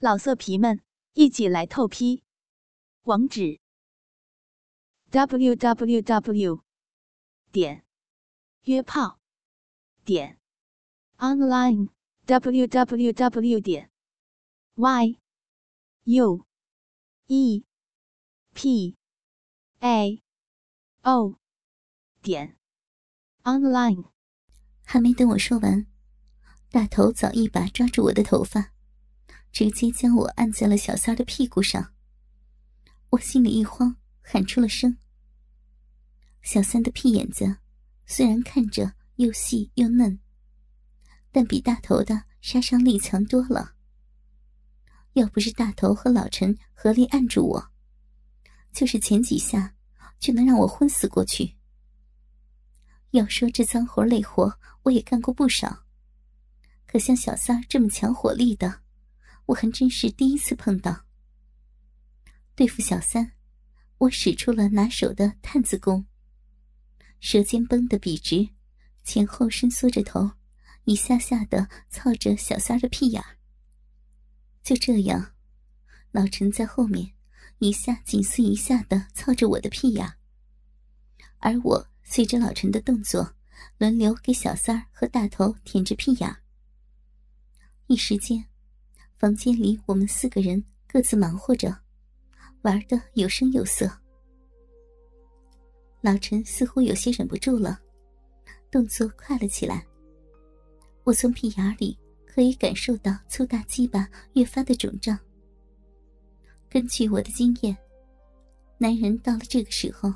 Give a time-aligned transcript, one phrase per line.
[0.00, 0.80] 老色皮们，
[1.14, 2.22] 一起来透批！
[3.02, 3.58] 网址
[5.10, 6.62] ：w w w
[7.50, 7.84] 点
[8.62, 9.18] 约炮
[10.04, 10.38] 点
[11.16, 11.88] online
[12.26, 13.90] w w w 点
[14.76, 15.18] y
[16.04, 16.46] u
[17.26, 17.64] e
[18.54, 18.96] p
[19.80, 20.22] a
[21.02, 21.40] o
[22.22, 22.56] 点
[23.42, 24.04] online。
[24.84, 25.88] 还没等我说完，
[26.70, 28.77] 大头早一把抓住我的头发。
[29.50, 31.92] 直接将我按在了小三的屁股上，
[33.10, 34.96] 我心里一慌，喊出了声。
[36.42, 37.56] 小三的屁眼子
[38.06, 40.20] 虽然看着又细又嫩，
[41.32, 43.74] 但比大头的杀伤力强多了。
[45.14, 47.70] 要不是大头和老陈合力按住我，
[48.72, 49.74] 就是前几下
[50.20, 51.56] 就能让我昏死过去。
[53.10, 55.84] 要说这脏活累活，我也干过不少，
[56.86, 58.82] 可像小三这么强火力的。
[59.48, 61.04] 我还真是第一次碰到。
[62.54, 63.32] 对付小三，
[63.96, 66.06] 我使出了拿手的探子功。
[67.20, 68.50] 舌尖绷得笔直，
[69.04, 70.32] 前后伸缩着头，
[70.84, 73.24] 一下下的操着小三的屁眼
[74.62, 75.32] 就这样，
[76.10, 77.14] 老陈在后面
[77.58, 80.14] 一下紧似一下的操着我的屁眼
[81.38, 83.34] 而我随着老陈的动作，
[83.78, 86.36] 轮流给小三和大头舔着屁眼
[87.86, 88.44] 一时间。
[89.18, 91.76] 房间里，我们四个人各自忙活着，
[92.62, 93.90] 玩的有声有色。
[96.00, 97.80] 老陈似乎有些忍不住了，
[98.70, 99.84] 动作快了起来。
[101.02, 105.18] 我从屁眼里可以感受到粗大鸡巴越发的肿胀。
[106.70, 107.76] 根据我的经验，
[108.78, 110.14] 男人到了这个时候，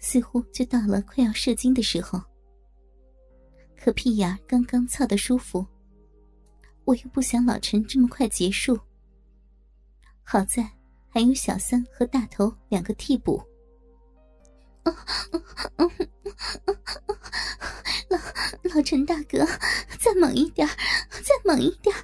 [0.00, 2.20] 似乎就到了快要射精的时候。
[3.76, 5.64] 可屁眼刚刚操的舒服。
[6.84, 8.78] 我又不想老陈这么快结束。
[10.22, 10.68] 好在
[11.08, 13.42] 还有小三和大头两个替补。
[18.08, 18.18] 老
[18.74, 19.46] 老陈大哥，
[20.00, 20.66] 再猛一点，
[21.10, 21.94] 再猛一点！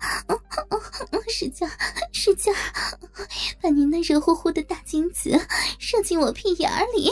[1.28, 1.69] 使劲，
[2.12, 2.53] 使劲，
[3.60, 5.31] 把您那热乎乎的大精子
[5.78, 7.10] 射进我屁眼里！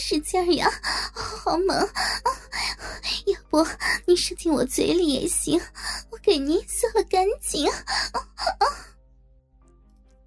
[0.00, 0.70] 使劲呀，
[1.12, 1.76] 好猛！
[3.26, 3.64] 要不
[4.06, 5.60] 你射进我嘴里也行，
[6.10, 7.70] 我给您嗦了干净。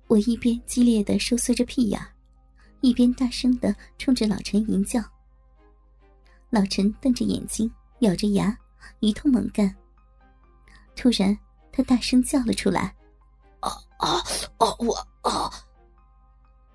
[0.08, 2.13] 我一边激烈的收缩着屁眼。
[2.84, 5.02] 一边大声的冲着老陈吟叫，
[6.50, 8.56] 老陈瞪着眼睛，咬着牙，
[9.00, 9.74] 一通猛干。
[10.94, 11.36] 突然，
[11.72, 12.94] 他大声叫了出来
[13.64, 14.18] ：“啊啊
[14.58, 14.76] 啊！
[14.80, 15.50] 我啊！”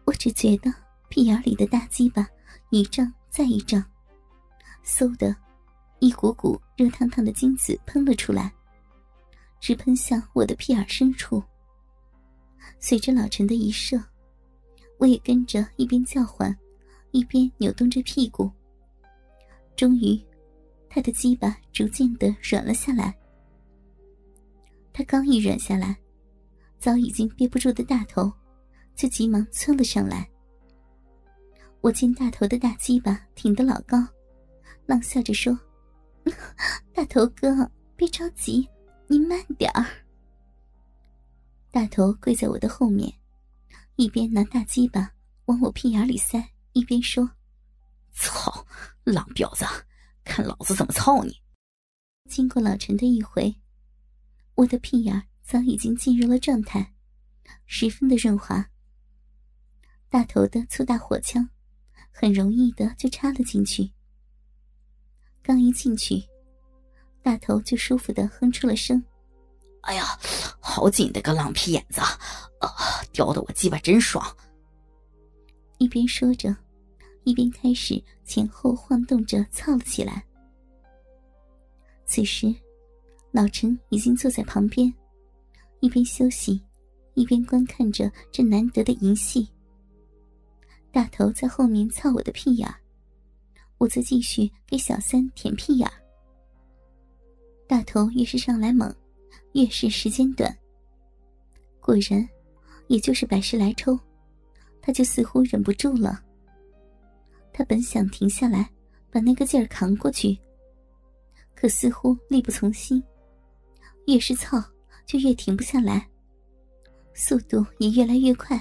[0.07, 0.73] 我只觉得
[1.11, 2.27] 屁眼里的大鸡巴
[2.71, 3.85] 一胀再一胀，
[4.83, 5.37] 嗖的，
[5.99, 8.51] 一股股热烫烫的精子喷了出来，
[9.61, 11.45] 直喷向我的屁眼深处。
[12.81, 14.03] 随着老陈的一射。
[14.99, 16.57] 我也跟着一边叫唤，
[17.13, 18.51] 一边扭动着屁股。
[19.77, 20.21] 终于，
[20.91, 23.17] 他的鸡巴逐渐的软了下来。
[24.93, 25.97] 他刚一软下来，
[26.79, 28.31] 早已经憋不住的大头
[28.97, 30.29] 就急忙窜了上来。
[31.81, 34.05] 我见大头的大鸡巴挺得老高，
[34.87, 35.57] 冷笑着说
[36.93, 38.69] ：“大头哥，别着急，
[39.07, 39.87] 你慢点儿。”
[41.71, 43.13] 大头跪在我的后面。
[43.99, 45.13] 一边拿大鸡巴
[45.47, 46.41] 往我屁眼里塞，
[46.73, 47.29] 一边说
[48.15, 48.65] ：“操，
[49.03, 49.67] 浪婊子，
[50.23, 51.43] 看老子怎么操你！”
[52.31, 53.53] 经过老陈的一回，
[54.55, 56.95] 我的屁眼早已经进入了状态，
[57.67, 58.71] 十分的润滑。
[60.09, 61.51] 大头的粗大火枪
[62.13, 63.91] 很容易的就插了进去。
[65.43, 66.23] 刚一进去，
[67.21, 69.05] 大头就舒服的哼出了声
[69.83, 70.19] ：“哎呀，
[70.61, 72.01] 好紧的个浪屁眼子！”
[72.61, 72.69] 啊！
[73.13, 74.25] 叼的我鸡巴真爽。
[75.79, 76.55] 一边说着，
[77.25, 80.25] 一边开始前后晃动着操了起来。
[82.05, 82.53] 此时，
[83.31, 84.93] 老陈已经坐在旁边，
[85.81, 86.61] 一边休息，
[87.15, 89.49] 一边观看着这难得的淫戏。
[90.91, 92.69] 大头在后面操我的屁眼，
[93.79, 95.89] 我则继续给小三舔屁眼。
[97.69, 98.93] 大头越是上来猛，
[99.61, 100.57] 越是时间短。
[101.81, 102.29] 果然。
[102.89, 104.01] 也就是百十来抽，
[104.81, 106.25] 他就似乎忍不住了。
[107.53, 108.67] 他本想停下来，
[109.11, 110.39] 把那个劲儿扛过去，
[111.55, 113.05] 可似乎力不从心，
[114.07, 114.59] 越是操
[115.05, 116.09] 就越停不下来，
[117.13, 118.59] 速度也越来越快。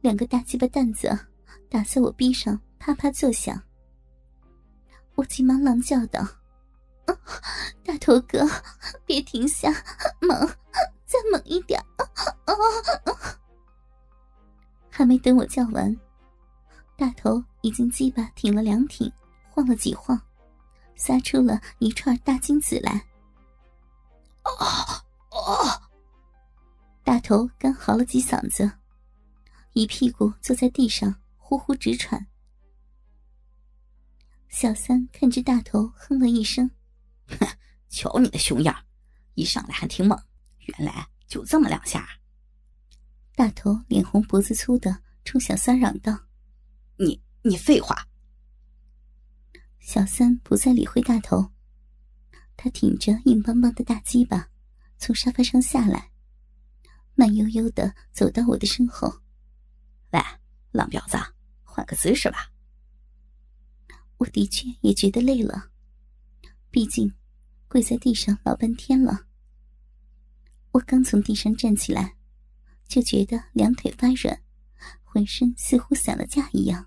[0.00, 1.08] 两个大鸡巴蛋子
[1.70, 3.62] 打在我臂上，啪啪作响。
[5.14, 6.22] 我急忙狼叫道
[7.06, 7.14] ：“啊
[7.86, 8.44] 大头哥，
[9.06, 9.70] 别停下，
[10.20, 10.36] 猛，
[11.06, 11.80] 再猛一点！
[14.90, 15.96] 还没等我叫完，
[16.96, 19.10] 大头已经鸡巴挺了两挺，
[19.48, 20.20] 晃了几晃，
[20.96, 23.06] 撒出了一串大金子来。
[24.42, 25.88] 啊啊！
[27.04, 28.68] 大头干嚎了几嗓子，
[29.74, 32.26] 一屁股坐在地上，呼呼直喘。
[34.48, 36.68] 小三看着大头，哼了一声
[37.28, 37.46] ：“哼，
[37.88, 38.84] 瞧你的熊样，
[39.34, 40.18] 一上来还挺猛，
[40.60, 42.08] 原来就这么两下。”
[43.34, 46.26] 大头脸红脖子粗的冲小三嚷道
[46.98, 48.08] ：“你你废话！”
[49.78, 51.52] 小三不再理会大头，
[52.56, 54.50] 他挺着硬邦邦的大鸡巴，
[54.98, 56.10] 从沙发上下来，
[57.14, 59.20] 慢悠悠的走到我的身后。
[60.12, 60.20] “喂，
[60.72, 61.18] 浪婊子，
[61.62, 62.50] 换个姿势吧。”
[64.18, 65.70] 我的确也觉得累了，
[66.70, 67.12] 毕竟
[67.76, 69.26] 跪在地上老半天了。
[70.70, 72.16] 我刚从地上站起来。
[72.88, 74.40] 就觉得两腿发软，
[75.02, 76.86] 浑身似乎散了架一样，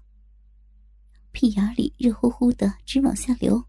[1.31, 3.61] 屁眼里热乎乎的直往下流。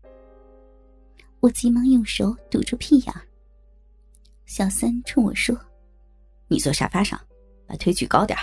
[1.40, 3.14] 我急忙用手堵住屁眼。
[4.46, 5.61] 小三冲我说
[6.49, 7.20] ：“你坐沙发上，
[7.66, 8.38] 把腿举高点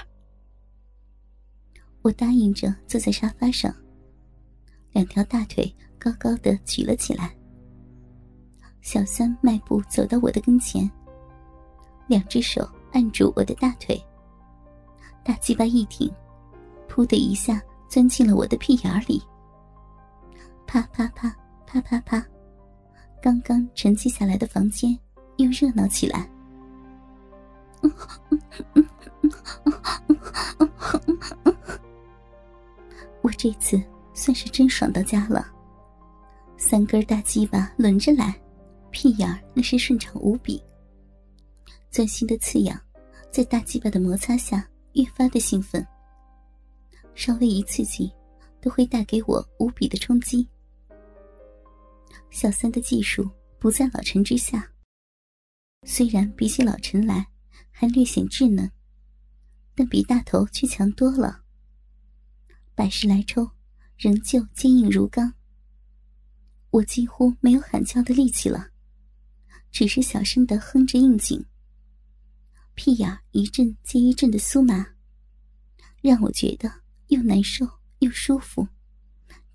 [2.01, 3.73] 我答应着坐在沙发上，
[4.91, 7.36] 两条大腿高高的举了起来。
[8.87, 10.89] 小三迈步走到我的跟前，
[12.07, 12.65] 两只手。
[12.93, 14.01] 按住我的大腿，
[15.25, 16.09] 大鸡巴一挺，
[16.89, 19.21] 噗的一下钻进了我的屁眼里。
[20.65, 21.35] 啪啪啪
[21.65, 22.25] 啪啪啪，
[23.21, 24.97] 刚刚沉寂下来的房间
[25.35, 26.29] 又热闹起来。
[33.21, 33.79] 我这次
[34.13, 35.45] 算是真爽到家了，
[36.55, 38.33] 三根大鸡巴轮着来，
[38.97, 40.59] 屁眼那是顺畅无比。
[41.91, 42.81] 钻心的刺痒，
[43.31, 45.85] 在大鸡巴的摩擦下越发的兴奋。
[47.13, 48.11] 稍微一刺激，
[48.59, 50.47] 都会带给我无比的冲击。
[52.31, 53.29] 小三的技术
[53.59, 54.67] 不在老陈之下，
[55.83, 57.23] 虽然比起老陈来
[57.69, 58.67] 还略显稚嫩，
[59.75, 61.43] 但比大头却强多了。
[62.73, 63.47] 百十来抽，
[63.95, 65.31] 仍旧坚硬如钢。
[66.71, 68.67] 我几乎没有喊叫的力气了，
[69.71, 71.45] 只是小声的哼着应景。
[72.75, 74.93] 屁眼一阵接一阵的酥麻，
[76.01, 76.71] 让我觉得
[77.07, 77.65] 又难受
[77.99, 78.67] 又舒服，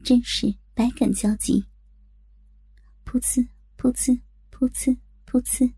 [0.02, 1.64] 真是百感交集。
[3.04, 3.46] 噗呲
[3.78, 4.20] 噗呲
[4.50, 5.72] 噗呲噗呲，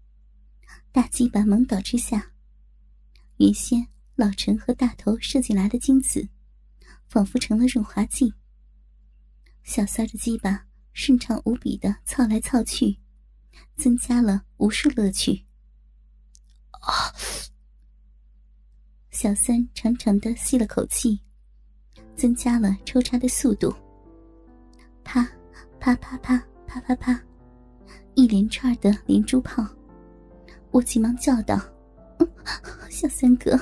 [0.91, 2.33] 大鸡巴猛倒之下，
[3.37, 6.29] 原先老陈和大头射进来的精子，
[7.09, 8.33] 仿佛成了润滑剂。
[9.63, 12.99] 小三的鸡巴顺畅无比的操来操去，
[13.77, 15.45] 增加了无数乐趣。
[16.81, 17.13] 啊！
[19.11, 21.21] 小三长长的吸了口气，
[22.17, 23.75] 增加了抽插的速度。
[25.03, 25.27] 啪
[25.79, 26.37] 啪啪啪
[26.67, 27.23] 啪啪啪，
[28.15, 29.65] 一连串的连珠炮。
[30.71, 31.61] 我急忙叫道
[32.91, 33.57] ：“小三哥，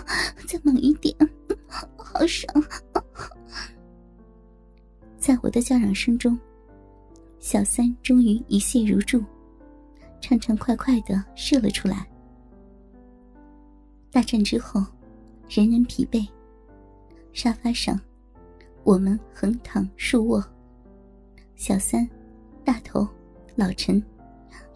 [0.49, 1.15] 再猛一点，
[1.97, 2.53] 好爽！”
[5.19, 6.37] 在我的叫嚷声中，
[7.39, 9.23] 小三终于一泻如注，
[10.33, 12.07] 畅畅快快的射了出来。
[14.11, 14.85] 大战之后，
[15.49, 16.27] 人人疲惫。
[17.33, 17.99] 沙发上，
[18.85, 20.45] 我们横躺竖卧。
[21.57, 22.09] 小三、
[22.65, 23.07] 大头、
[23.55, 24.03] 老陈，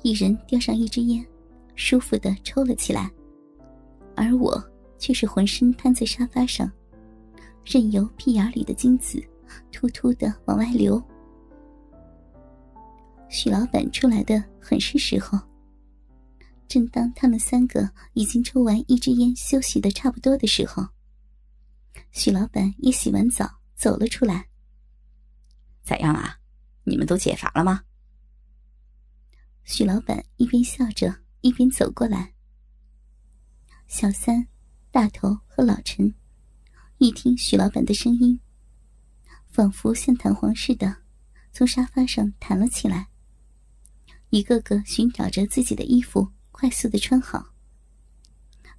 [0.03, 1.25] 一人叼上一支烟，
[1.75, 3.11] 舒服的抽了起来。
[4.15, 4.63] 而我
[4.99, 6.71] 却是浑身瘫在沙发上，
[7.65, 9.23] 任由屁眼里的精子
[9.71, 11.03] 突突的往外流。
[13.29, 15.39] 许老板出来的很是时候。
[16.69, 20.89] 正当他们三个已经抽完一支烟、休息的差不多的时候，
[22.11, 24.49] 许老板也洗完澡走了出来。
[25.85, 26.41] 咋样啊？
[26.83, 27.83] 你们都解乏了吗？
[29.63, 32.35] 许老板一边笑着一边走过来。
[33.87, 34.49] 小三、
[34.91, 36.13] 大头和老陈
[36.99, 38.41] 一听许老板的声音，
[39.49, 40.97] 仿佛像弹簧似的，
[41.53, 43.09] 从沙发上弹了起来，
[44.31, 46.33] 一个个寻找着自己的衣服。
[46.59, 47.53] 快速的穿好，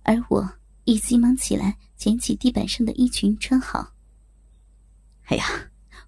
[0.02, 3.94] 而我也急忙起来捡起地板上的衣裙穿好。
[5.26, 5.46] 哎呀，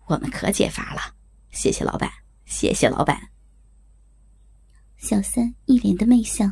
[0.07, 1.13] 我们可解乏了，
[1.51, 2.11] 谢谢老板，
[2.45, 3.29] 谢谢老板。
[4.97, 6.51] 小三一脸的媚笑，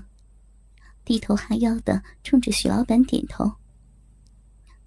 [1.03, 3.51] 低头哈腰的冲着许老板点头。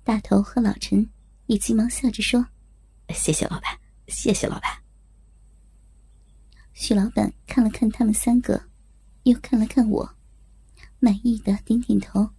[0.05, 1.11] 大头和老陈
[1.47, 2.47] 也急忙笑着说
[3.11, 3.77] ：“谢谢老板，
[4.07, 4.71] 谢谢老板。”
[6.81, 8.59] 许老板看了看他们三个，
[9.25, 10.17] 又看了看我。
[10.99, 12.31] 满意的点点头，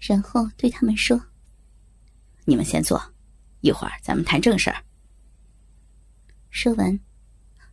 [0.00, 1.28] 然后对他们说
[2.44, 3.00] ：“你们先坐，
[3.60, 4.84] 一会儿咱们谈正事儿。”
[6.50, 6.98] 说完，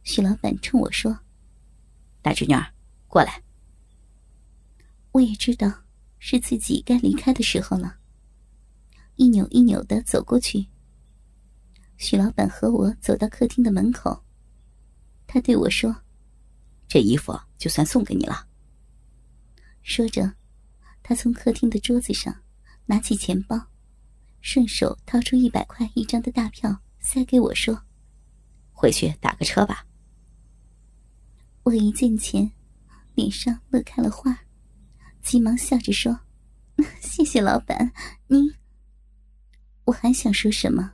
[0.03, 1.21] 许老板冲我说
[2.21, 2.71] ：“大侄女儿，
[3.07, 3.41] 过来。”
[5.13, 5.73] 我也知道
[6.19, 7.97] 是自己该离开的时候了，
[9.15, 10.67] 一扭一扭的走过去。
[11.97, 14.23] 许老板和我走到客厅的门口，
[15.31, 15.95] 他对我说
[16.89, 18.47] ：“这衣服就算送给你了。”
[19.83, 20.33] 说着，
[21.03, 22.35] 他从客厅的桌子上
[22.87, 23.67] 拿起钱包，
[24.41, 27.79] 顺手掏出一百块一张的大票塞给我说
[28.73, 29.85] ：“回去打个车吧。”
[31.61, 32.51] 我一见钱，
[33.13, 34.35] 脸上乐开了花，
[35.21, 36.19] 急忙笑着说
[37.01, 37.91] ：“谢谢老板，
[38.25, 38.51] 您……”
[39.85, 40.91] 我还想说什么，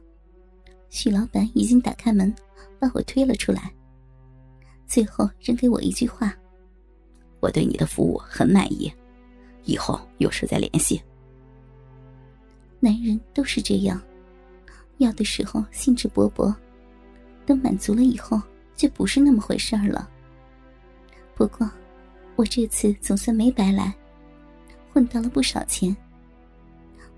[0.89, 2.35] 许老板已经打开门，
[2.77, 3.73] 把我推了出来，
[4.87, 6.33] 最后扔给我一句话。
[7.39, 8.91] 我对你的服务很满意，
[9.63, 11.01] 以后有事再联系。
[12.79, 14.01] 男人都是这样，
[14.97, 16.53] 要的时候兴致勃勃，
[17.45, 18.41] 等满足了以后
[18.75, 20.09] 就不是那么回事儿了。
[21.35, 21.69] 不过，
[22.35, 23.93] 我这次总算没白来，
[24.91, 25.95] 混到了不少钱。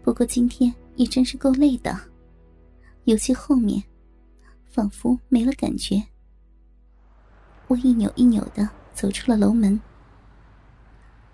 [0.03, 1.97] 不过今天也真是够累的，
[3.05, 3.83] 尤其后面，
[4.65, 6.01] 仿佛没了感觉。
[7.67, 9.81] 我一扭一扭的走出了楼门。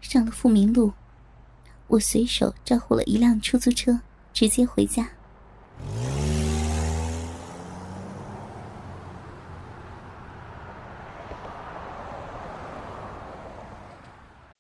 [0.02, 0.94] 上了富民路，
[1.88, 4.02] 我随手招呼了一辆出租车，
[4.34, 5.10] 直接回家。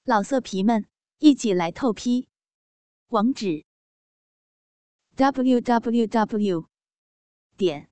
[0.05, 0.85] 老色皮们，
[1.19, 2.27] 一起来透批！
[3.07, 3.65] 网址
[5.15, 6.65] ：w w w.
[7.55, 7.89] 点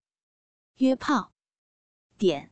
[0.78, 1.32] 约炮
[2.18, 2.52] 点